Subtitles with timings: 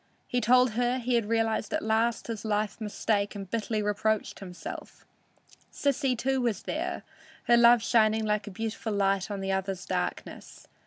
[0.25, 5.05] He told her he realized at last his life mistake and bitterly reproached himself.
[5.71, 7.03] Sissy, too, was there,
[7.43, 10.67] her love shining like a beautiful light on the other's darkness.